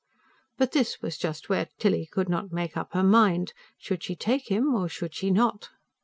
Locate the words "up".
2.75-2.93